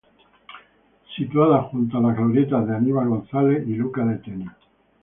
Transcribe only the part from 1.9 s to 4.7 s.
a las glorietas de Aníbal González y Luca de Tena.